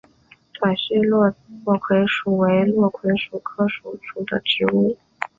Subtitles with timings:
[0.55, 1.31] 短序落
[1.79, 4.97] 葵薯为落葵科落葵薯属的植物。